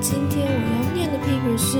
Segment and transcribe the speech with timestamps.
[0.00, 1.78] 今天我要念的 paper 是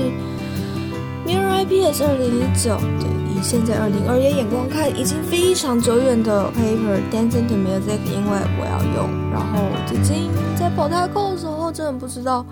[1.25, 9.31] Mirror IPS 二零一九，对，以现在二零二一眼光看，已经非常久远的 paper Dancing to Music，因为我要用。
[9.31, 12.45] 然后最近在跑它扣的时候，真的不知道，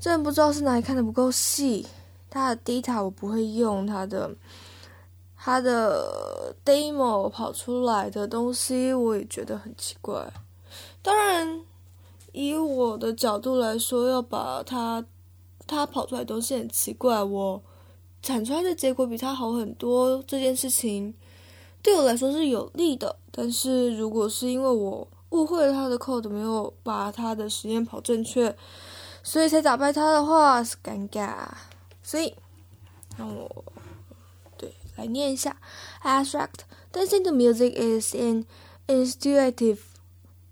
[0.00, 1.86] 真的不知道是哪里看的不够细。
[2.28, 4.28] 它的 data 我不会用，它的
[5.36, 10.20] 它的 demo 跑出来的东西我也觉得很奇怪。
[11.00, 11.60] 当然，
[12.32, 15.04] 以我的角度来说，要把它
[15.66, 17.62] 它跑出来的东西很奇怪，我
[18.22, 21.14] 产出来的结果比它好很多，这件事情
[21.82, 23.16] 对我来说是有利的。
[23.30, 28.54] 但是如果是因为我误会了他的 code，没有把他的实验跑正确，
[29.22, 31.48] 所以才打败他的话是尴尬。
[32.02, 32.34] 所以，
[33.16, 33.64] 让我
[34.58, 35.56] 对来念一下
[36.02, 38.44] ：Abstract dancing to music is an
[38.86, 39.78] intuitive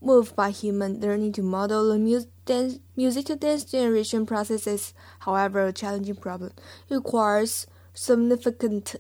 [0.01, 4.95] move by human learning to model the mu dance, music to dance generation processes.
[5.21, 6.53] However, a challenging problem
[6.89, 8.97] it requires significant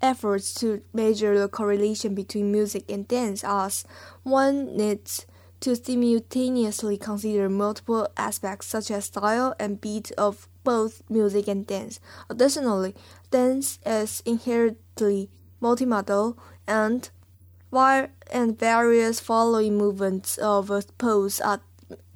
[0.00, 3.84] efforts to measure the correlation between music and dance, as
[4.22, 5.26] one needs
[5.60, 12.00] to simultaneously consider multiple aspects such as style and beat of both music and dance.
[12.28, 12.94] Additionally,
[13.30, 15.30] dance is inherently
[15.62, 17.10] multimodal and
[17.72, 21.60] and various following movements of a pose at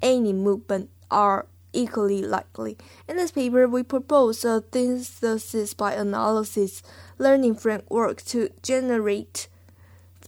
[0.01, 2.77] any movement are equally likely.
[3.07, 6.81] In this paper, we propose a synthesis by analysis
[7.17, 9.47] learning framework to generate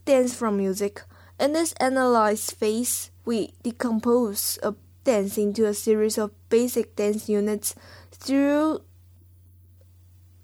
[0.05, 1.01] dance from music.
[1.39, 7.75] In this analyzed phase, we decompose a dance into a series of basic dance units
[8.11, 8.81] through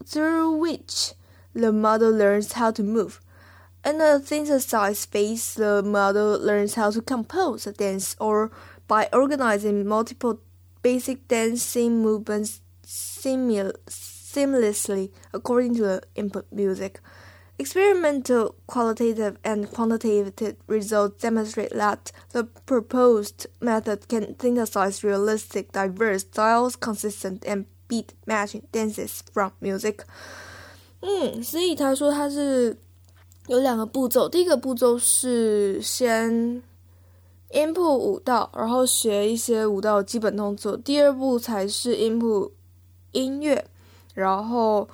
[0.05, 1.13] through which
[1.53, 3.19] the model learns how to move
[3.84, 8.50] In the synthesized phase, the model learns how to compose a dance or
[8.86, 10.40] by organizing multiple
[10.82, 17.00] basic dancing movements seamlessly according to the input music.
[17.58, 26.76] Experimental qualitative and quantitative results demonstrate that the proposed method can synthesize realistic, diverse styles,
[26.76, 30.04] consistent and beat matching dances from music.
[31.02, 32.78] 嗯，所以他说他是
[33.47, 36.61] 有两个步骤，第一个步骤是先
[37.51, 42.51] input 舞蹈，然后学一些舞蹈基本动作；第二步才是 input
[43.11, 43.67] 音乐，
[44.13, 44.87] 然后。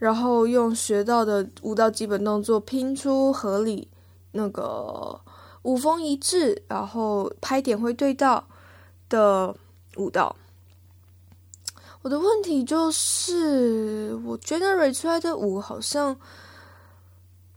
[0.00, 3.86] 然后用学到的舞蹈基本动作拼出合理、
[4.32, 5.20] 那个
[5.60, 8.42] 舞风一致，然后拍点会对到
[9.10, 9.54] 的
[9.96, 10.34] 舞蹈。
[12.00, 16.18] 我的问题就是，我 generate 出来的舞好像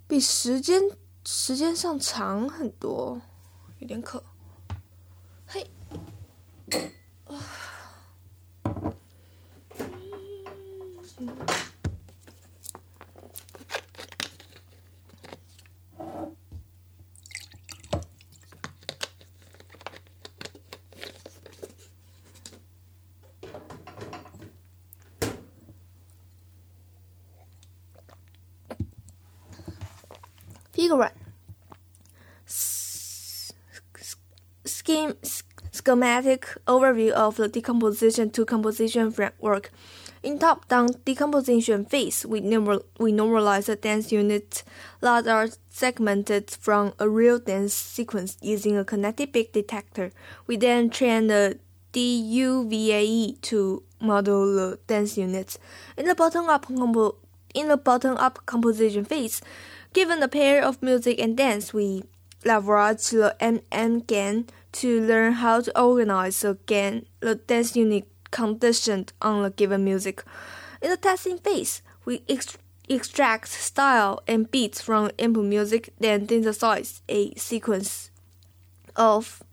[0.07, 0.81] 比时间
[1.25, 3.21] 时间上长很多，
[3.79, 4.23] 有点渴。
[5.45, 5.69] 嘿。
[30.73, 31.11] Figure
[34.65, 35.13] scheme
[35.71, 39.71] schematic overview of the decomposition to composition framework.
[40.21, 44.63] In top-down decomposition phase, we, we normalize the dance units
[45.01, 50.11] that are segmented from a real dance sequence using a kinetic bit detector.
[50.47, 51.59] We then train the
[51.91, 55.59] DUVAE to model the dance units.
[55.97, 57.17] In the bottom-up compo-
[57.53, 59.41] in the bottom-up composition phase,
[59.93, 62.03] Given the pair of music and dance, we
[62.43, 69.43] leverage the MM GAN to learn how to organize GAN, the dance unit conditioned on
[69.43, 70.23] the given music.
[70.81, 72.57] In the testing phase, we ex
[72.89, 78.09] extract style and beats from input music, then synthesize a sequence
[78.95, 79.43] of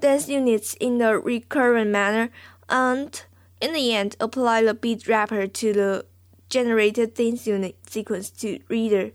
[0.00, 2.30] dance units in a recurrent manner,
[2.70, 3.22] and
[3.60, 6.06] in the end, apply the beat wrapper to the
[6.48, 9.12] generated dance unit sequence to reader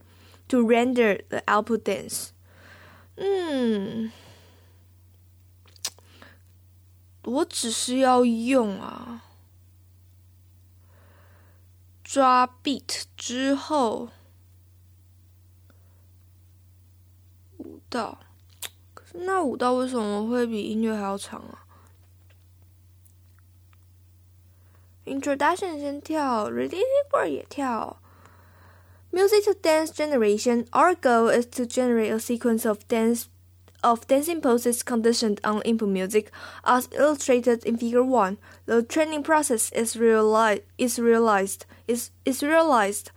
[0.49, 2.31] to render the output dance.
[3.15, 4.11] 嗯，
[7.23, 9.23] 我只是要用啊，
[12.03, 14.09] 抓 beat 之后
[17.57, 18.19] 舞蹈，
[18.93, 21.67] 可是那舞蹈为什么会比音乐还要长啊
[25.05, 26.81] ？Introduction 先跳，Ready
[27.11, 28.01] for 也跳。
[29.11, 30.67] Music to dance generation.
[30.71, 33.27] Our goal is to generate a sequence of dance
[33.83, 36.31] of dancing poses conditioned on input music,
[36.65, 38.37] as illustrated in Figure 1.
[38.65, 43.11] The training process is, reali- is realized is, is realized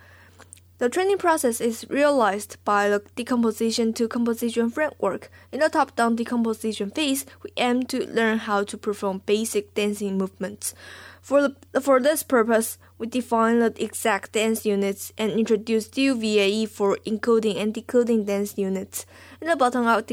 [0.82, 5.30] the training process is realized by the decomposition to composition framework.
[5.52, 10.74] In the top-down decomposition phase, we aim to learn how to perform basic dancing movements.
[11.22, 16.98] For, the, for this purpose, we define the exact dance units and introduce DUVAE for
[17.06, 19.06] encoding and decoding dance units.
[19.40, 20.10] In the bottom-up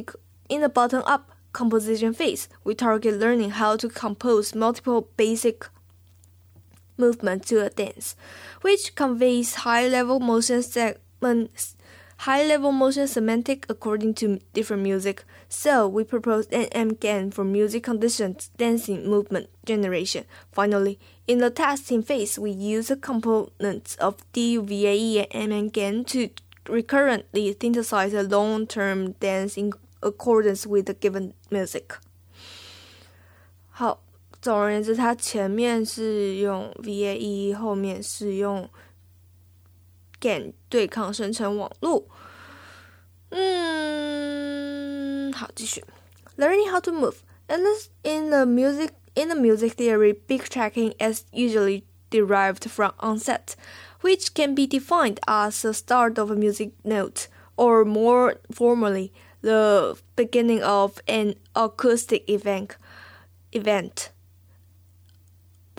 [0.50, 5.68] in the bottom-up composition phase, we target learning how to compose multiple basic
[6.96, 8.16] movement to a dance,
[8.62, 11.76] which conveys high-level motion segments,
[12.24, 15.24] high level motion semantic according to different music.
[15.48, 20.26] So we proposed MMGAN for music conditions, dancing, movement, generation.
[20.52, 26.30] Finally, in the testing phase, we use the components of DUVAE and MMGAN to
[26.68, 29.72] recurrently synthesize a long term dance in
[30.04, 31.96] accordance with the given music.
[36.82, 38.70] VAE，后面是用
[40.21, 42.07] GAN 对抗生成网络。
[43.31, 45.85] 嗯，好，继续。
[46.37, 47.17] Learning how to move.
[47.49, 52.93] In the, in the music in the music theory, beat tracking is usually derived from
[52.99, 53.55] onset,
[54.01, 59.13] which can be defined as the start of a music note, or more formally,
[59.43, 62.77] the beginning of an acoustic event.
[63.53, 64.11] Event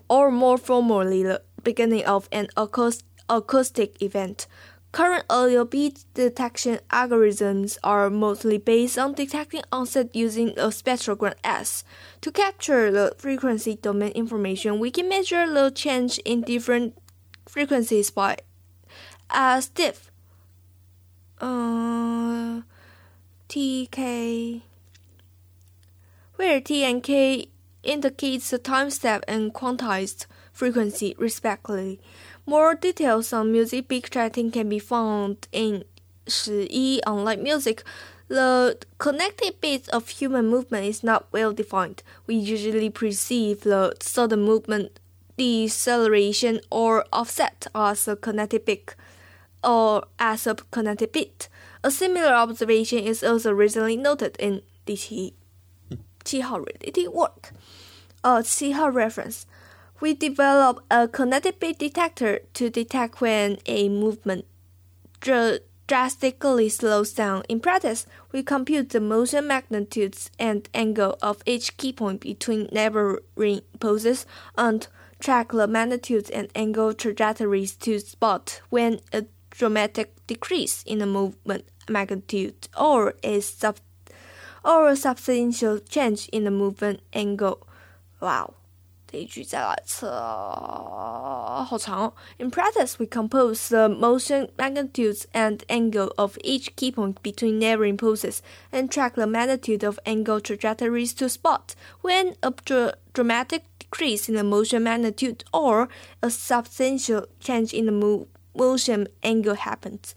[0.08, 2.48] or more formally, the beginning of an
[3.31, 4.47] acoustic event.
[4.93, 11.85] Current audio beat detection algorithms are mostly based on detecting onset using a spectrogram S.
[12.23, 16.99] To capture the frequency domain information, we can measure the change in different
[17.47, 18.39] frequencies by
[19.31, 20.11] as diff.
[21.41, 22.63] Uh,
[23.49, 24.63] TK,
[26.35, 27.49] where T and K
[27.85, 32.01] indicates the time step and quantized frequency, respectively.
[32.51, 35.85] More details on music beat tracking can be found in
[36.27, 37.85] 十一 online music,
[38.27, 42.03] the kinetic beat of human movement is not well defined.
[42.27, 44.99] We usually perceive the sudden movement,
[45.37, 48.97] deceleration, or offset as a kinetic beat,
[49.63, 51.49] or as a kinetic beat.
[51.85, 55.35] A similar observation is also recently noted in 第七
[56.25, 57.53] 七号 related work.
[58.23, 59.45] 呃，七号 reference
[60.01, 64.47] we develop a bit detector to detect when a movement
[65.21, 67.43] dr drastically slows down.
[67.49, 73.63] In practice, we compute the motion magnitudes and angle of each key point between neighboring
[73.81, 74.25] poses
[74.57, 74.87] and
[75.19, 81.65] track the magnitudes and angle trajectories to spot when a dramatic decrease in the movement
[81.89, 83.79] magnitude or a sub
[84.65, 87.67] or a substantial change in the movement angle.
[88.21, 88.55] Wow
[89.10, 92.14] 这一句再来一次，好长哦。
[92.38, 98.40] In practice, we compose the motion magnitudes and angle of each key point between neighboring poses
[98.72, 104.36] and track the magnitude of angle trajectories to spot when a dr dramatic decrease in
[104.36, 105.88] the motion magnitude or
[106.22, 110.16] a substantial change in the mo motion angle happens.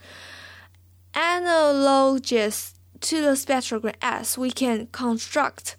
[1.14, 5.76] Analogous to the spectrogram S, we can construct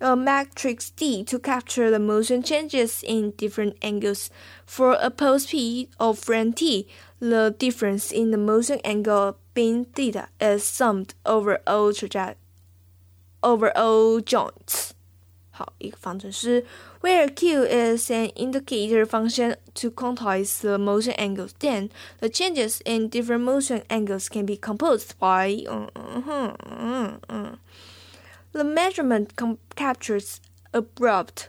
[0.00, 4.30] a matrix D to capture the motion changes in different angles.
[4.66, 6.86] For a pose P of frame T,
[7.18, 12.34] the difference in the motion angle being theta is summed over all traje
[13.42, 14.92] over all joints.
[15.50, 16.66] 好，一个方程式
[17.00, 21.54] where Q is an indicator function to quantize the motion angles.
[21.58, 21.88] Then
[22.20, 27.56] the changes in different motion angles can be composed by uh, uh, uh, uh.
[28.52, 29.34] the measurement
[29.74, 30.40] captures
[30.72, 31.48] abrupt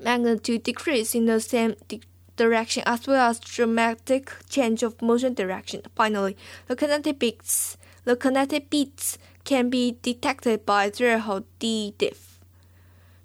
[0.00, 2.00] magnitude decrease in the same di
[2.36, 5.80] direction as well as dramatic change of motion direction.
[5.94, 12.38] Finally, the kinetic beats the kinetic beats can be detected by threshold D diff.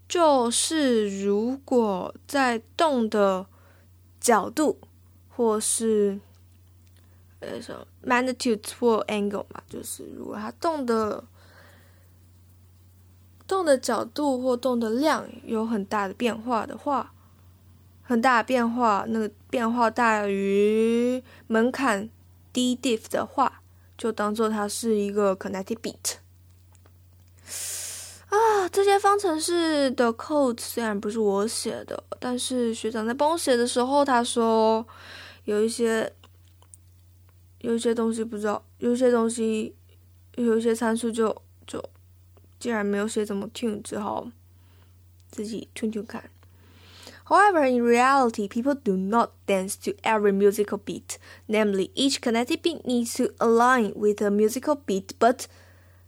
[0.08, 3.46] 就是如果在动的
[4.20, 4.80] 角度，
[5.30, 6.20] 或是
[7.40, 11.24] 呃什么 magnitude 或 angle 嘛，就是如果它动的
[13.47, 17.13] 动的角度或动的量有很大的变化的话，
[18.03, 22.09] 很大的变化，那个变化大于门槛
[22.53, 23.63] 低 diff 的话，
[23.97, 26.17] 就当做它是一个 kinetic beat。
[28.29, 34.85] 啊，这些方程式的 code 虽然不是我写的，但是学长在帮我写的时候，他说
[35.45, 36.13] 有一些
[37.59, 39.75] 有一些东西不知道，有一些东西
[40.35, 41.35] 有一些参数就
[41.67, 41.81] 就
[42.64, 44.30] 既然没有写怎么 tune，只好
[45.30, 46.30] 自己 tune tune 看。
[47.26, 51.18] However, in reality, people do not dance to every musical beat.
[51.48, 55.48] Namely, each kinetic beat needs to align with a musical beat, but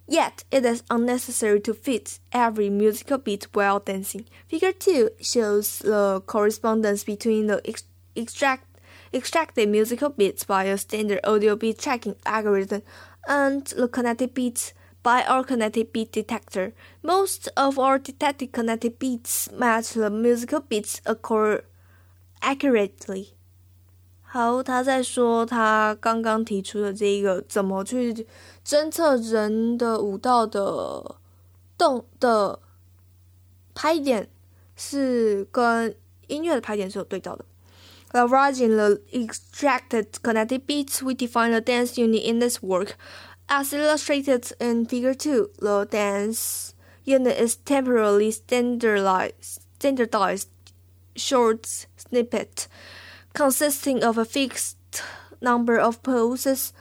[0.08, 4.26] yet it is unnecessary to fit every musical beat while dancing.
[4.48, 7.84] Figure 2 shows the correspondence between the ex
[8.16, 8.66] extract
[9.14, 12.82] extracted musical beats by a standard audio beat tracking algorithm
[13.28, 14.74] and the kinetic beats
[15.07, 16.73] by our kinetic beat detector.
[17.01, 20.99] Most of our detected kinetic beats match the musical beats
[22.41, 23.29] accurately.
[24.23, 28.27] 好，他在说他刚刚提出的这个怎么去
[28.67, 31.15] 侦测人的舞蹈的
[31.79, 32.59] 动的
[33.73, 34.29] 拍点，
[34.75, 35.95] 是跟
[36.27, 37.45] 音乐的拍点是有对照的。
[38.13, 42.97] Leveraging the extracted kinetic beats, we define the dance unit in this work.
[43.49, 46.75] As illustrated in Figure 2, the dance
[47.05, 50.49] unit is temporarily standardized, standardized
[51.15, 52.67] short snippet
[53.35, 54.77] consisting of a fixed
[55.41, 56.73] number of poses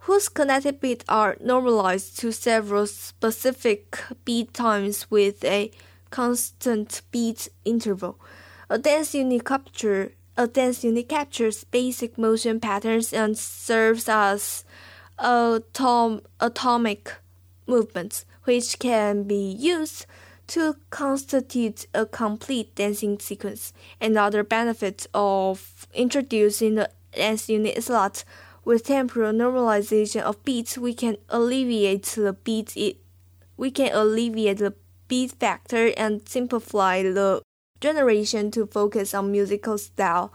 [0.00, 5.72] whose kinetic beats are normalized to several specific beat times with a
[6.10, 8.20] constant beat interval.
[8.70, 14.64] A dance unit capture a dance unit captures basic motion patterns and serves as
[15.18, 17.14] atom, atomic
[17.66, 20.06] movements, which can be used
[20.48, 23.72] to constitute a complete dancing sequence.
[24.00, 28.24] Another benefit of introducing the dance unit is that
[28.64, 32.98] with temporal normalization of beats, we can alleviate the beat it,
[33.56, 34.74] we can alleviate the
[35.08, 37.42] beat factor and simplify the
[37.80, 40.32] generation to focus on musical style.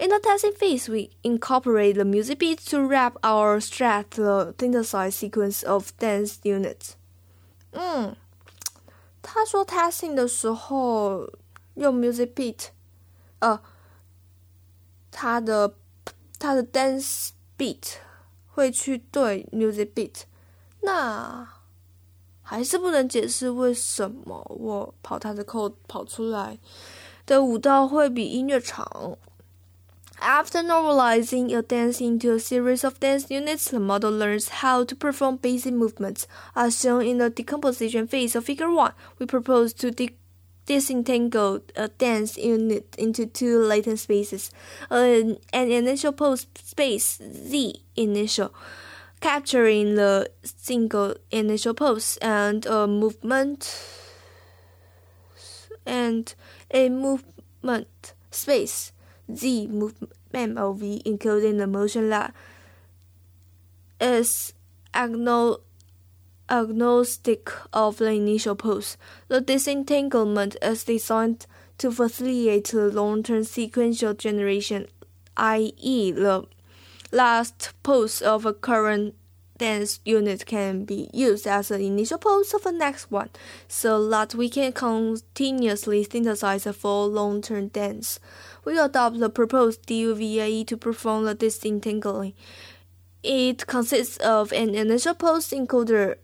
[0.00, 5.14] In the testing phase, we incorporate the music beats to wrap our strat the synthesized
[5.14, 6.96] sequence of dance units.
[7.72, 8.14] 嗯，
[9.22, 11.26] 他说 testing 的时候
[11.74, 12.68] 用 music beat，
[13.38, 13.58] 呃，
[15.10, 15.74] 他的
[16.38, 17.94] 他的 dance beat
[18.48, 20.24] 会去对 music beat，
[20.82, 21.48] 那
[22.42, 26.58] 还是不能解释为什么我跑他的 code 跑出来
[27.24, 29.16] 的舞蹈会比音乐长。
[30.21, 34.95] After normalizing a dance into a series of dance units, the model learns how to
[34.95, 36.27] perform basic movements.
[36.55, 40.15] As shown in the decomposition phase of Figure 1, we propose to de
[40.67, 44.51] disentangle a dance unit into two latent spaces,
[44.91, 48.53] an, an initial pose space Z initial,
[49.19, 53.75] capturing the single initial pose, and a movement
[55.85, 56.33] and
[56.71, 58.91] a movement space
[59.33, 62.33] Z movement MOV including the motion that
[63.99, 64.53] is
[64.93, 65.43] agnostic
[67.73, 68.97] of the initial pose.
[69.27, 71.45] The disentanglement is designed
[71.77, 74.87] to facilitate the long-term sequential generation,
[75.37, 76.45] i.e., the
[77.11, 79.15] last pose of a current
[79.61, 83.29] dance unit can be used as an initial pose of the next one,
[83.67, 88.19] so that we can continuously synthesize a full long-term dance.
[88.65, 92.33] We adopt the proposed DUVAE to perform the disentangling.
[93.21, 96.15] It consists of an initial pose encoder,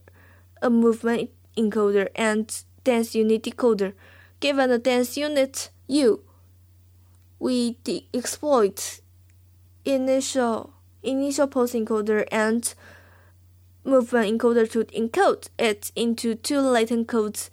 [0.64, 2.46] a movement encoder, and
[2.84, 3.94] dance unit decoder.
[4.40, 6.24] Given the dance unit U,
[7.38, 7.78] we
[8.14, 9.02] exploit
[9.86, 12.74] initial initial pose encoder and
[13.87, 17.47] movement encoder to encode it into two latent codes。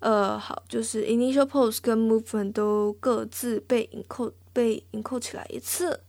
[0.00, 6.00] 呃，好，就是 initial pose 跟 movement 都各自被 encode 被 encode 起来一次。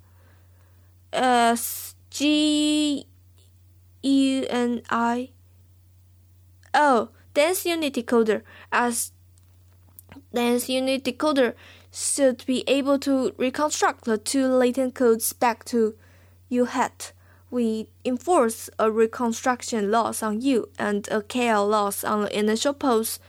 [1.11, 3.07] S G
[4.01, 5.31] U N I
[6.73, 9.11] Oh, dance unit decoder as
[10.33, 11.53] dance unit decoder
[11.89, 15.93] should be able to reconstruct the two latent codes back to
[16.49, 17.13] U hat
[17.51, 23.19] we enforce a reconstruction loss on U and a KL loss on the initial pose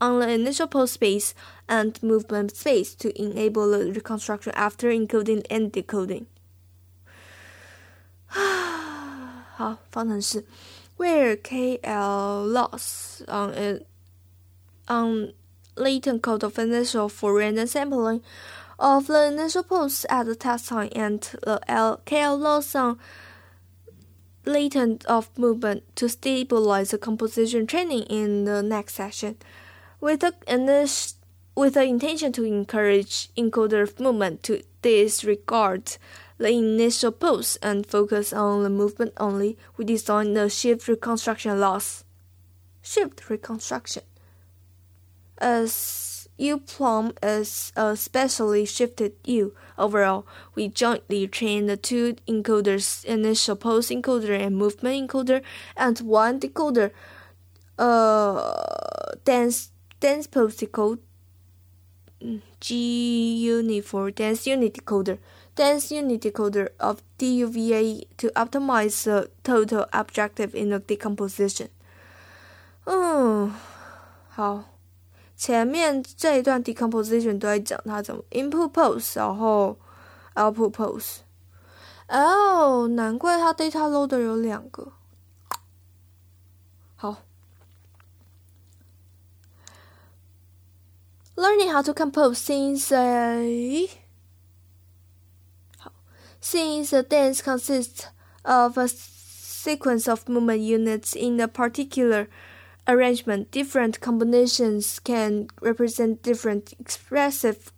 [0.00, 1.34] on the initial pose space
[1.68, 6.26] and movement space to enable the reconstruction after encoding and decoding.
[9.54, 10.44] 好，方程式
[10.96, 13.86] where KL loss on it
[14.88, 15.34] on
[15.76, 18.22] latent code of initial for random sampling
[18.78, 22.98] of the initial pose at the test time and the L KL loss on
[24.47, 29.37] latent of movement to stabilize the composition training in the next session.
[29.99, 30.33] With the,
[31.55, 35.97] with the intention to encourage encoder movement to disregard
[36.37, 42.03] the initial pose and focus on the movement only, we designed the shift reconstruction loss.
[42.81, 44.03] shift reconstruction.
[45.39, 45.73] As
[46.37, 49.53] U-Plum is a specially shifted U.
[49.77, 50.25] Overall,
[50.55, 55.41] we jointly train the two encoders, initial pulse encoder and movement encoder,
[55.75, 56.91] and one decoder,
[57.79, 58.53] uh,
[59.25, 60.99] dense, dense pulse decoder,
[62.59, 65.19] G unit for dense unit decoder,
[65.55, 71.69] dense unit decoder of DUVA to optimize the total objective in the decomposition.
[72.85, 73.53] 嗯，
[74.29, 74.63] 好，
[75.36, 79.78] 前面这一段 decomposition 都在讲它怎么 input pose，然后
[80.34, 81.18] output pose。
[82.08, 84.92] 哦，难怪它 data loader 有两个。
[86.94, 87.22] 好，
[91.34, 93.88] learning how to compose since a
[96.40, 98.04] since a dance consists
[98.42, 102.28] of a sequence of movement units in a particular
[102.87, 107.71] arrangement, different combinations can represent different expressive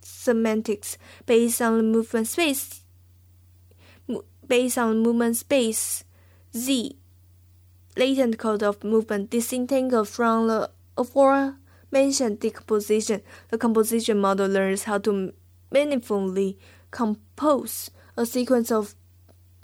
[0.00, 2.82] semantics based on the movement space.
[4.46, 6.04] Based on movement space,
[6.56, 6.96] Z,
[7.96, 13.22] latent code of movement disentangled from the aforementioned decomposition.
[13.50, 15.32] The composition model learns how to
[15.70, 16.58] meaningfully
[16.90, 18.94] compose a sequence of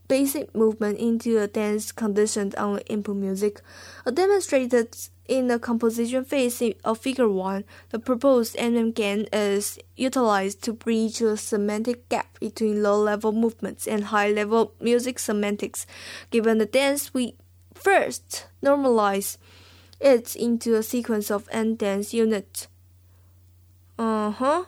[0.08, 3.60] basic movement into a dance conditioned on input music.
[4.04, 4.96] As demonstrated
[5.28, 11.18] in the composition phase of Figure 1, the proposed MM GAN is utilized to bridge
[11.18, 15.86] the semantic gap between low-level movements and high-level music semantics.
[16.30, 17.34] Given the dance, we
[17.75, 19.38] first normalize
[20.00, 22.68] it into a sequence of n dance units.
[23.98, 24.64] Uh-huh.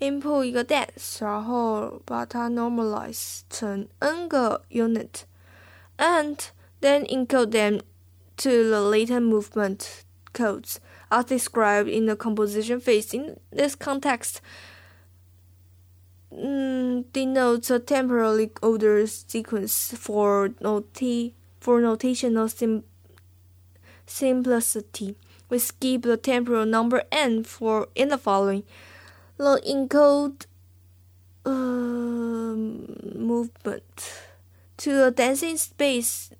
[0.00, 6.36] input 一个 dance，然后把它 normalize 成 n 个 unit，and
[6.80, 7.80] then encode them
[8.36, 10.78] to the latent movement codes
[11.10, 13.14] as described in the composition phase.
[13.14, 14.40] In this context,
[16.32, 22.82] mm, denotes a temporally ordered sequence for noti for notational sim
[24.06, 25.14] simplicity.
[25.48, 28.64] We skip the temporal number n for in the following
[29.36, 30.46] the encode
[31.44, 32.54] uh,
[33.18, 34.12] movement
[34.76, 36.30] to a dancing space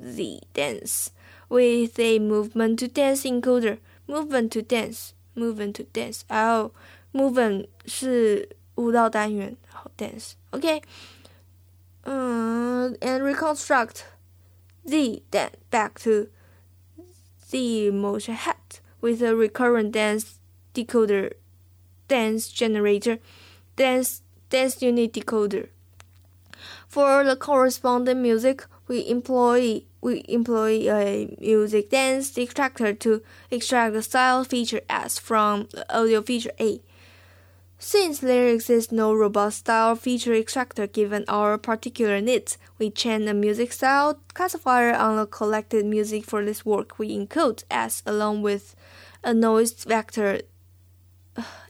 [0.00, 1.12] the dance
[1.48, 6.72] with a movement to dance encoder movement to dance movement to dance 然后
[7.12, 10.82] movement 是舞蹈单元，然后 dance OK，
[12.02, 14.04] 嗯，and reconstruct
[14.84, 16.28] the then back to
[17.50, 20.38] the motion head with a recurrent dance
[20.72, 21.32] decoder
[22.07, 23.19] dance generator,
[23.75, 25.69] dance, dance unit decoder.
[26.87, 34.03] For the corresponding music, we employ we employ a music dance extractor to extract the
[34.03, 36.79] style feature S from the audio feature A.
[37.79, 43.33] Since there exists no robust style feature extractor given our particular needs, we chain a
[43.33, 46.97] music style classifier on the collected music for this work.
[46.97, 48.75] We encode S along with
[49.23, 50.41] a noise vector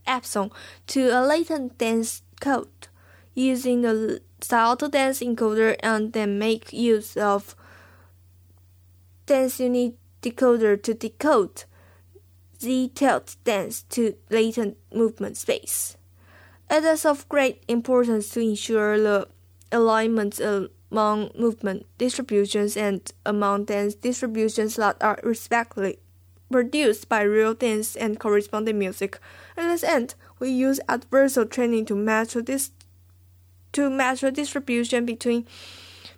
[0.07, 0.51] epsilon
[0.87, 2.87] to a latent dance code
[3.33, 7.55] using the style to dance encoder and then make use of
[9.25, 11.63] dance unit decoder to decode
[12.59, 15.97] the tilt dance to latent movement space.
[16.69, 19.27] It is of great importance to ensure the
[19.71, 25.99] alignment among movement distributions and among dance distributions that are respectively
[26.50, 29.18] produced by real dance and corresponding music.
[29.56, 32.72] At this end, we use adversarial training to match this
[33.72, 35.46] to match the distribution between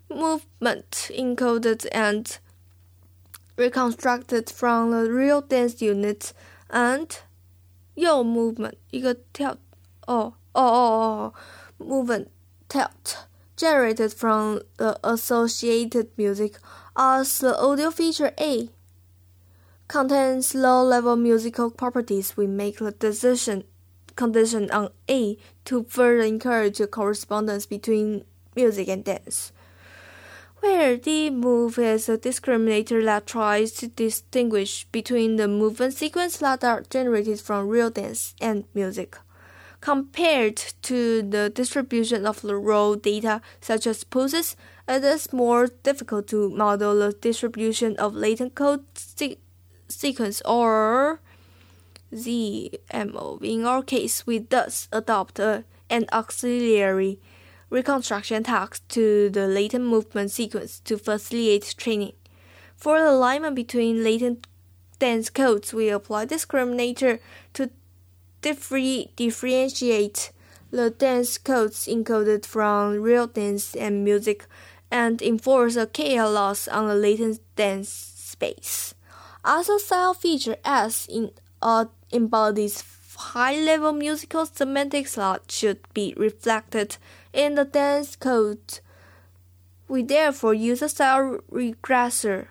[0.09, 2.39] movement encoded and
[3.57, 6.33] reconstructed from the real dance units
[6.71, 7.21] and
[7.95, 9.57] yo movement 一个跳
[10.07, 11.35] 哦哦哦哦
[11.79, 12.29] movement
[12.69, 16.55] tilt generated from the associated music
[16.97, 18.71] as the audio feature A
[19.88, 23.64] contains low-level musical properties, we make the decision
[24.16, 29.54] condition on A to further encourage a correspondence between music and dance.
[30.60, 36.64] Where the move is a discriminator that tries to distinguish between the movement sequences that
[36.64, 39.16] are generated from real dance and music.
[39.80, 44.56] Compared to the distribution of the raw data, such as poses,
[44.88, 48.84] it is more difficult to model the distribution of latent code
[49.88, 51.20] sequence or
[52.14, 53.44] ZMO.
[53.44, 57.20] In our case, we thus adopt an auxiliary
[57.70, 62.14] reconstruction task to the latent movement sequence to facilitate training.
[62.76, 64.48] For the alignment between latent
[65.00, 67.20] dance codes, we apply discriminator
[67.54, 67.70] to
[68.42, 70.32] differ- differentiate
[70.72, 74.46] the dance codes encoded from real dance and music
[74.92, 78.94] and enforce a KL loss on the latent dance space.
[79.48, 81.32] Other style feature S in
[81.62, 82.84] uh, embodies
[83.16, 86.98] high-level musical semantics that should be reflected
[87.32, 88.80] in the dance code.
[89.88, 92.48] We therefore use a style regressor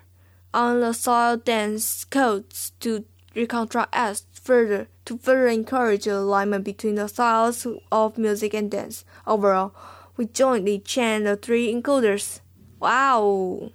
[0.55, 3.05] on the style dance codes to
[3.35, 9.05] reconstruct S further to further encourage the alignment between the styles of music and dance.
[9.27, 9.75] Overall,
[10.17, 12.39] we jointly chain the three encoders.
[12.79, 13.71] Wow!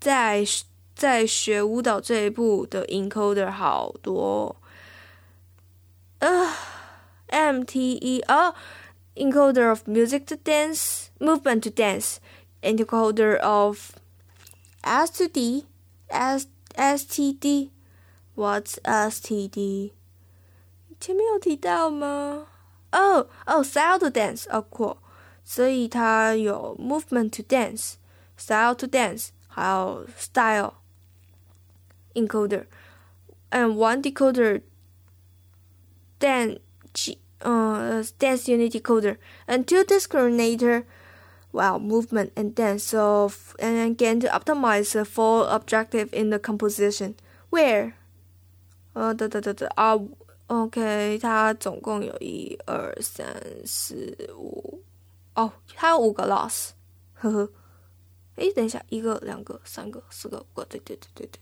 [0.00, 0.44] 在
[0.96, 4.56] 在学舞蹈这一步的 encoder 好多。
[6.20, 6.50] 呃
[7.28, 8.54] ，MTE 哦
[9.14, 12.16] ，encoder of music to dance, movement to dance,
[12.62, 13.90] encoder of
[14.80, 15.66] S to D,
[16.08, 17.68] S STD.
[18.34, 19.92] What's STD？
[20.98, 22.46] 前面有提到吗？
[22.92, 24.96] 哦哦，style to dance，哦，cool。
[25.44, 27.94] 所以它有 movement to dance,
[28.38, 30.74] style to dance，还有 style
[32.15, 32.65] encoder
[33.51, 34.61] and one decoder
[36.19, 36.57] then
[37.41, 40.83] uh, dance unit decoder and two discriminator
[41.51, 47.15] well movement and dance so and again to optimize the full objective in the composition
[47.49, 47.93] where
[48.93, 49.97] 呃的的的的啊
[50.47, 53.25] OK 它总共有一二三
[53.65, 54.83] 四五
[55.33, 56.71] 哦它有五个 loss
[57.13, 57.49] 呵呵
[58.35, 61.39] 诶等一下一个两个三个四个五个对对对对对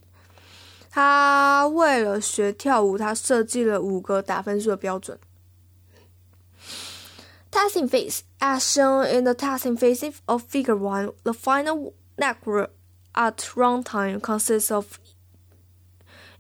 [0.94, 5.20] 他为了学跳舞，他设计了五个打分数的标准。
[7.52, 12.70] Testing phase, as shown in the testing phase of Figure One, the final network
[13.14, 15.00] at runtime consists of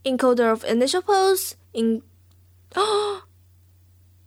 [0.04, 2.04] encoder of initial pose in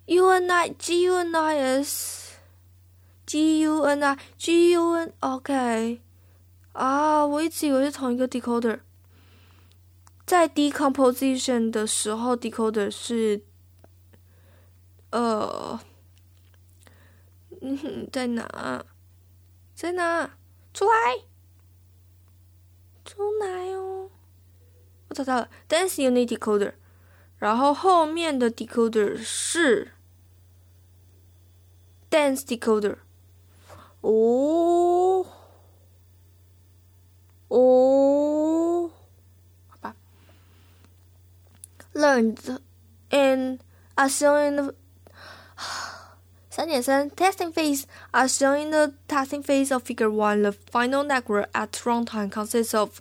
[0.07, 2.33] UNI GUNIS
[3.27, 6.01] GUNI GUN OK
[6.73, 8.81] 啊，我一直以为是同一个 decoder。
[10.28, 13.46] 在 decomposition 的时候，decoder 是，
[15.10, 15.80] 呃，
[17.62, 18.86] 嗯，在哪？
[19.74, 20.38] 在哪？
[20.74, 21.24] 出来！
[23.06, 24.12] 出来哦！
[25.08, 26.74] 我找到了，dance unit decoder，
[27.38, 29.94] 然后后面的 decoder 是
[32.10, 32.98] dance decoder。
[34.02, 35.26] 哦，
[37.48, 38.92] 哦。
[41.97, 42.59] learned
[43.11, 43.61] in
[43.97, 44.75] are shown in the
[46.51, 50.43] 三点三 testing phase are shown in the testing phase of figure 1.
[50.43, 53.01] The final network at runtime consists of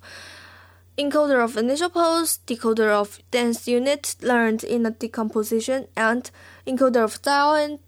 [0.96, 6.30] encoder of initial pose, decoder of dance unit learned in the decomposition, and
[6.66, 7.78] encoder of style and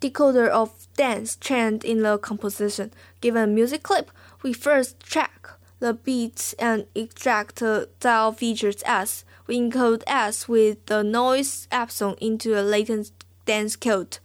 [0.00, 2.90] decoder of dance trained in the composition.
[3.20, 4.10] Given a music clip,
[4.42, 10.78] we first track the beats and extract the style features as we encode S with
[10.86, 13.10] the noise epsilon into a latent
[13.44, 14.18] dance code,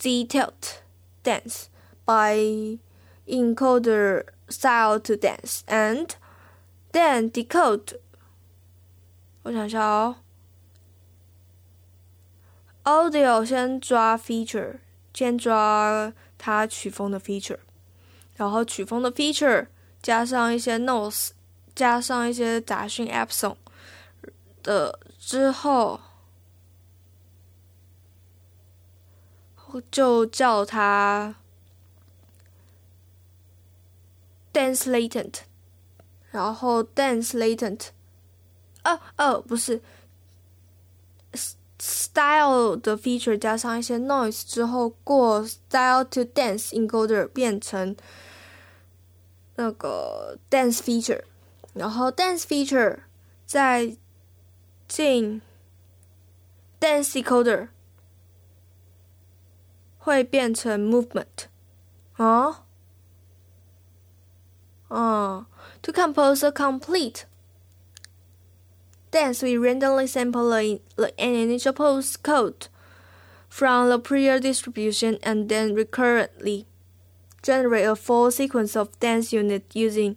[0.00, 0.82] Z tilt
[1.22, 1.68] dance,
[2.04, 2.78] by
[3.28, 6.16] encoder style to dance, and
[6.92, 7.98] then decode.
[9.44, 10.16] 我想一下哦，
[12.84, 14.78] audio 先抓 feature，
[15.12, 17.58] 先抓它曲风的 feature，
[18.36, 19.66] 然后曲风的 feature
[20.02, 21.30] 加上一些 notes，
[21.74, 23.56] 加上一些杂讯 epsilon。
[24.67, 25.97] 的之后，
[29.89, 31.35] 就叫它
[34.51, 35.35] dance latent，
[36.31, 37.91] 然后 dance latent，
[38.83, 39.81] 哦哦不是
[41.79, 47.95] ，style 的 feature 加上一些 noise 之后，过 style to dance encoder 变成
[49.55, 51.23] 那个 dance feature，
[51.73, 52.99] 然后 dance feature
[53.45, 53.95] 在
[54.88, 55.40] 进
[56.80, 57.68] dance decoder
[59.98, 61.46] 会变成 movement
[62.16, 62.64] 啊
[64.88, 65.46] 啊
[65.80, 67.24] to compose a complete
[69.10, 70.80] dance we randomly sample an
[71.18, 72.68] initial pose code
[73.48, 76.66] from the prior distribution and then recurrently
[77.42, 80.16] generate a full sequence of dance unit using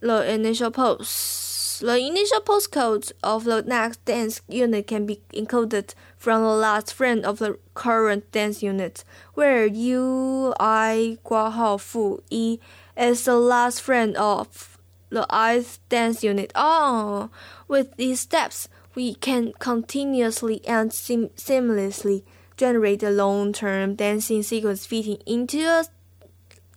[0.00, 1.41] the initial pose
[1.82, 7.24] The initial postcode of the next dance unit can be encoded from the last frame
[7.24, 12.60] of the current dance unit, where U I 挂号负一
[12.96, 14.78] is the last frame of
[15.10, 16.52] the ith dance unit.
[16.54, 17.30] Oh,
[17.66, 22.24] with these steps, we can continuously and sim seamlessly
[22.56, 25.84] generate a long-term dancing sequence fitting into a,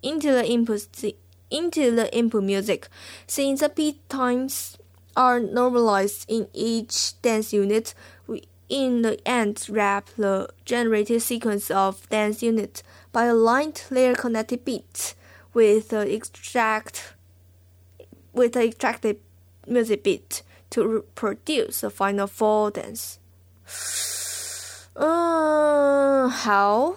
[0.02, 0.88] into the input
[1.50, 2.88] into the input music.
[3.28, 4.78] Since the beat times
[5.17, 7.95] are normalized in each dance unit.
[8.27, 14.15] We in the end wrap the generated sequence of dance unit by a lined layer
[14.15, 15.15] kinetic beat
[15.55, 17.15] with the extract
[18.33, 19.19] with the extracted
[19.67, 23.19] music beat to produce the final four dance.
[24.99, 26.97] Uh, 好。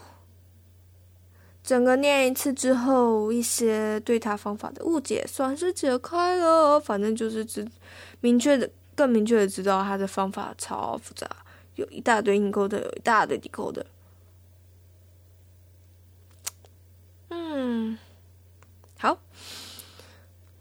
[1.61, 6.79] 整个念一次之后，一些对它方法的误解算是解开了。
[6.79, 7.67] 反正就是只
[8.20, 11.28] 明确的、更明确的知道他的方法超复杂，
[11.76, 13.84] 有一大堆 encoder，有一大堆 decoder。
[17.28, 17.98] 嗯，
[18.98, 19.18] 好。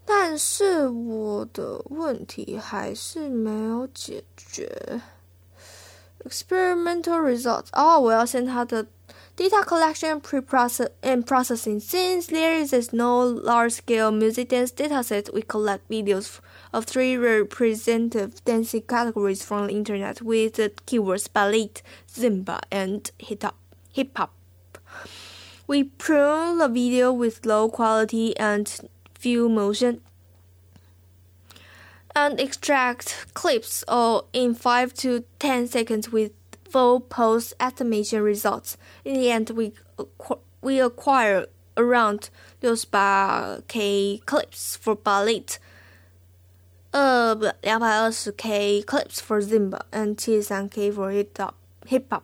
[0.05, 5.01] 但是我的问题还是没有解决。
[6.25, 7.67] Experimental results。
[7.73, 8.85] 哦，我要先他的。
[9.35, 11.79] Data collection pre-process and processing.
[11.79, 16.37] Since there is no large-scale music dance dataset, we collect videos
[16.72, 21.70] of three representative dancing categories from the internet with the keywords ballet,
[22.12, 23.42] zumba, and hip
[24.16, 24.34] hop.
[25.66, 30.00] We prune the video with low quality and few motion
[32.14, 36.32] and extract clips or in 5 to 10 seconds with
[36.68, 38.76] full post estimation results.
[39.04, 39.72] In the end, we
[40.60, 45.44] we acquire around 68k clips for ballet,
[46.90, 52.22] 呃，不，两百二十 k clips for zumba and seventy three k for hip hop.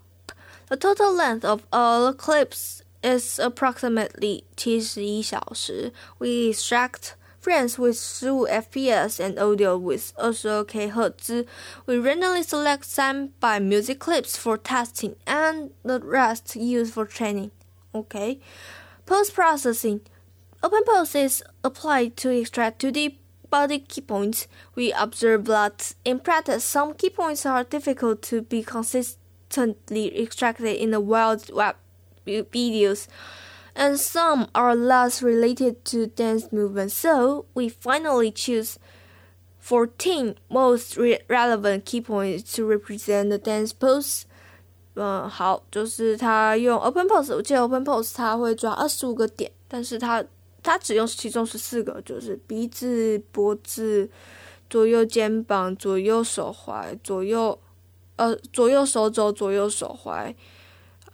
[0.68, 5.92] The total length of all clips is approximately 七十一小时.
[6.18, 11.46] We extract frames with fifteen fps and audio with twenty two k 赫兹.
[11.85, 17.50] We randomly select some by music clips for testing and the rest used for training.
[17.92, 18.40] Okay.
[19.05, 20.00] Post processing.
[20.62, 23.16] OpenPose is applied to extract 2D
[23.53, 24.47] body key points.
[24.75, 30.91] We observe that in practice, some key points are difficult to be consistently extracted in
[30.91, 31.75] the wild web
[32.25, 33.07] videos
[33.75, 36.91] and some are less related to dance movement.
[36.91, 38.77] So we finally choose
[39.59, 44.25] 14 most re relevant key points to represent the dance pose.
[44.95, 50.23] 嗯，好，就是他用 open pose，我记得 open pose 他会抓二十五个点，但是他
[50.63, 54.09] 他只用其中十四个，就是鼻子、脖子、
[54.69, 57.59] 左右肩膀、左右手踝、左右
[58.17, 60.35] 呃左右手肘、左右手踝，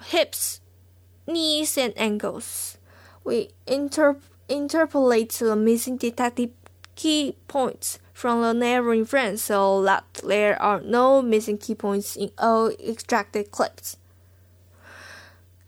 [0.10, 2.76] hips。knees and ankles.
[3.24, 4.18] We inter
[4.48, 6.52] interpolate the missing detected
[6.96, 12.30] key points from the neighboring frames so that there are no missing key points in
[12.38, 13.98] all extracted clips.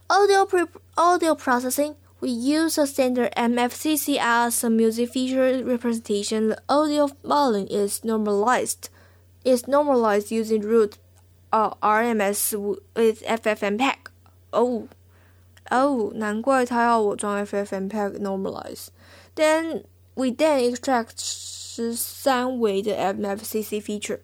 [0.08, 0.48] Audio,
[0.96, 1.96] audio processing.
[2.22, 6.50] We use a standard MFCC as a music feature representation.
[6.50, 8.90] The audio volume is normalized.
[9.46, 10.98] Is normalized using root
[11.54, 12.54] uh, RMS
[12.96, 13.98] with FFmpeg.
[14.52, 14.88] Oh.
[15.70, 18.88] Oh, 难怪他要我装 FFmpeg normalize.
[19.36, 19.84] Then
[20.16, 24.20] we then extract 十三维的 MFCC feature.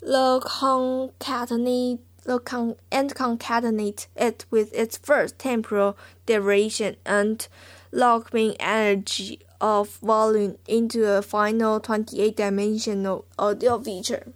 [0.00, 7.47] The concatenate the con- and concatenate it with its first temporal derivation and
[7.91, 14.33] log mean energy of volume into a final 28-dimensional audio feature。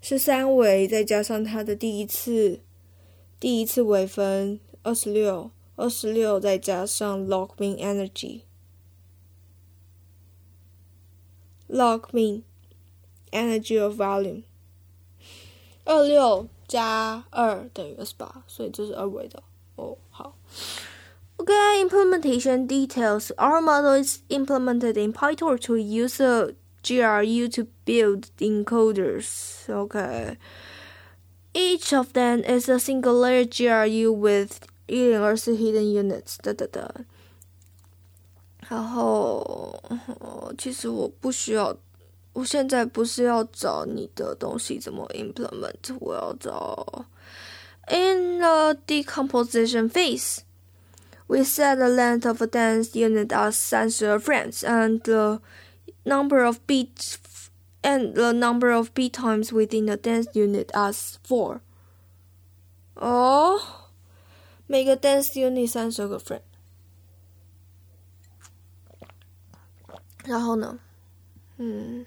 [0.00, 2.60] 是三维，再加上它的第一次
[3.40, 8.42] 第一次微分二十六，二十六再加上 log mean energy。
[11.68, 12.42] log mean
[13.32, 14.44] energy of volume。
[15.84, 19.41] 二六加二等于二十八，所以这是二维的。
[19.75, 20.35] 哦，好。
[21.37, 23.31] Okay, implementation details.
[23.37, 29.69] Our model is implemented in PyTorch to use a GRU to build encoders.
[29.69, 30.37] Okay.
[31.53, 37.05] Each of them is a single layer GRU with 一零二四 hidden units 的的的，
[38.67, 39.81] 然后
[40.57, 41.75] 其实我不需要，
[42.33, 47.05] 我现在不是要找你的东西怎么 implement，我要找
[47.87, 54.99] in the decomposition phase。We set the length of a dance unit as 三十二 frames and
[55.01, 55.41] the
[56.03, 57.15] number of beats
[57.81, 61.59] and the number of beat times within the dance unit as four。
[62.95, 63.59] 哦，
[64.65, 66.41] 每个 dance unit 三十个 frame。
[70.25, 70.79] 然后呢，
[71.57, 72.05] 嗯。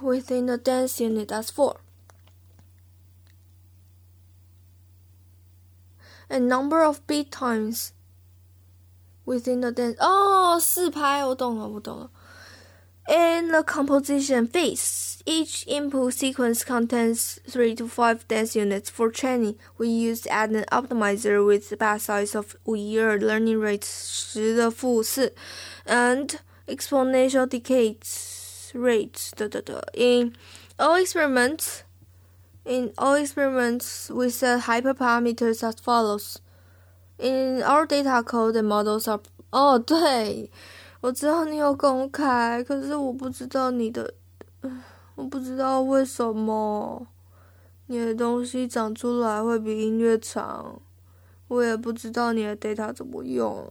[0.00, 1.80] within the dance unit as four.
[6.28, 7.92] And number of beat times
[9.24, 12.10] within the dance 哦，四拍，我懂了，我懂了。
[13.08, 18.90] In the composition phase, each input sequence contains three to five dance units.
[18.90, 25.32] For training, we used an optimizer with batch size of 五一二 learning rate 十的负四
[25.84, 27.96] and exponential decays
[28.74, 29.32] rates.
[29.36, 29.80] Da, da, da.
[29.94, 30.34] In
[30.78, 31.84] all experiments,
[32.64, 36.40] in all experiments, we set hyperparameters as follows.
[37.18, 40.50] In our data code, the models are 哦， 对，
[41.00, 44.12] 我知道你有公开，可是我不知道你的，
[45.14, 47.06] 我不知道为什么
[47.86, 50.82] 你的东西长出来会比音乐长，
[51.48, 53.66] 我也不知道你的 data 怎么用。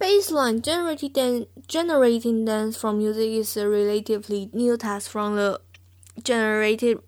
[0.00, 5.60] Baseline generating, generating dance from music is a relatively new task from the
[6.22, 7.00] generated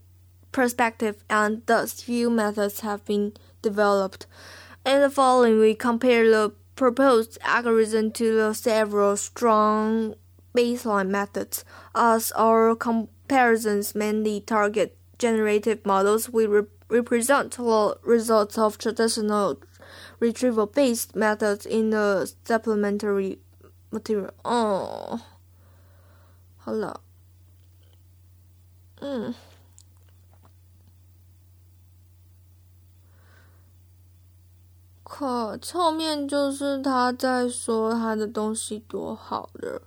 [0.53, 4.27] perspective, and thus few methods have been developed.
[4.85, 10.15] In the following, we compare the proposed algorithm to the several strong
[10.55, 11.65] baseline methods.
[11.95, 19.59] As our comparisons mainly target generative models, we re represent the results of traditional
[20.22, 23.40] retrieval based methods in the supplementary
[23.90, 24.32] material.
[24.44, 25.20] 哦，
[26.58, 27.02] 好了，
[29.00, 29.34] 嗯。
[35.04, 39.82] 可后面就是他在说他的东西多好的，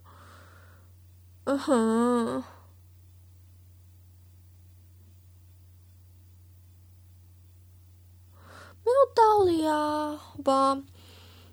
[1.44, 2.42] 嗯哼。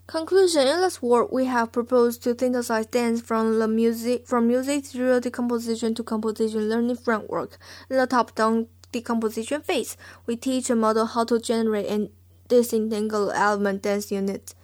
[0.07, 4.85] Conclusion In this work, we have proposed to synthesize dance from the music from music
[4.85, 7.59] through decomposition to composition learning framework.
[7.91, 12.11] In the top-down decomposition phase, we teach a model how to generate and
[12.47, 14.55] disentangle element dance unit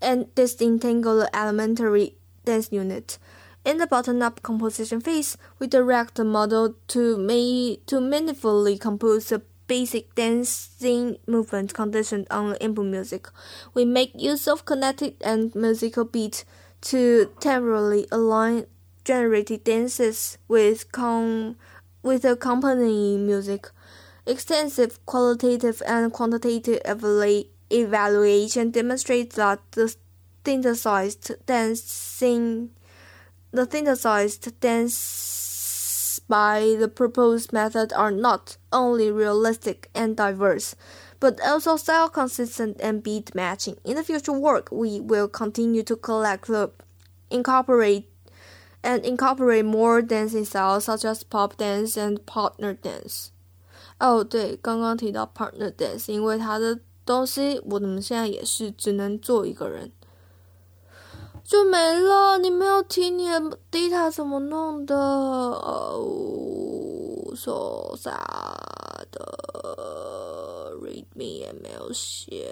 [0.00, 3.18] and disentangle elementary dance unit.
[3.64, 9.42] In the bottom-up composition phase, we direct the model to, may to meaningfully compose a
[9.72, 13.26] basic dancing movement conditioned on input music.
[13.72, 16.44] We make use of kinetic and musical beats
[16.92, 18.66] to temporarily align
[19.02, 21.56] generated dances with com-
[22.02, 23.70] with accompanying music.
[24.26, 26.78] Extensive qualitative and quantitative
[27.70, 29.96] evaluation demonstrates that the
[30.44, 32.68] synthesized dancing
[33.52, 34.60] the synthesized
[36.11, 40.75] dance by the proposed method are not only realistic and diverse,
[41.19, 43.77] but also style consistent and beat matching.
[43.83, 46.71] In the future work, we will continue to collect the
[47.29, 48.09] incorporate
[48.83, 53.31] and incorporate more dancing styles such as pop dance and partner dance.
[53.99, 59.91] 哦，对，刚刚提到 partner dance，因为它的东西我们现在也是只能做一个人。
[61.52, 63.38] 就没了，你没有听你的
[63.70, 64.96] data 怎么弄的？
[64.96, 66.00] 哦
[67.36, 72.48] ，so sad 的，readme 也没有写。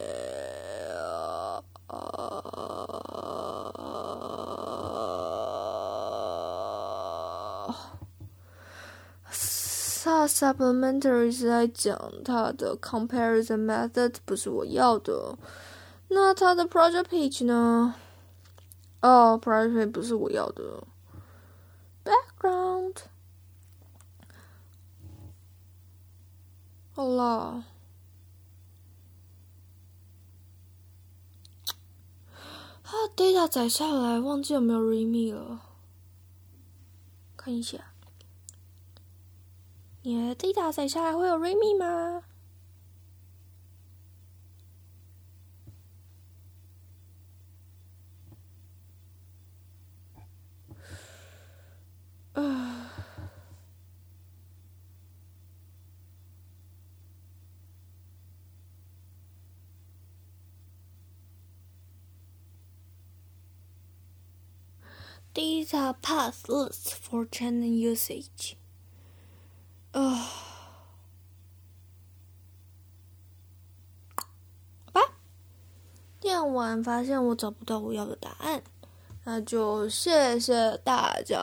[9.62, 15.38] sa supplementary 是在讲它的 comparison method，不是我要的。
[16.08, 17.94] 那它的 project page 呢？
[19.00, 20.84] 哦，private 不是我要的。
[22.04, 22.96] background，
[26.92, 27.64] 好啦，
[32.34, 35.60] 啊，data 载下来，忘记有没有 readme 了，
[37.36, 37.92] 看一下，
[40.02, 42.24] 你的 data 载下来会有 readme 吗
[65.32, 68.56] ？These are path lists for channel usage.
[69.92, 70.00] 啊，
[74.16, 75.00] 好吧，
[76.20, 78.62] 念完发现我找不到我要的答案，
[79.24, 81.36] 那就谢谢大家。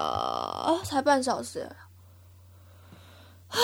[0.83, 1.75] 才半小时，
[3.49, 3.59] 唉。